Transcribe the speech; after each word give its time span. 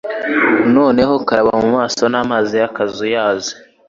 Noneho 0.75 1.13
karaba 1.27 1.51
mu 1.61 1.69
maso 1.75 2.03
n'amazi 2.11 2.53
y'akazuyazi. 2.61 3.51